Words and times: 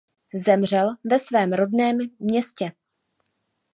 Zemřel 0.33 0.87
ve 1.03 1.19
svém 1.19 1.53
rodném 1.53 1.97
městě. 2.19 2.71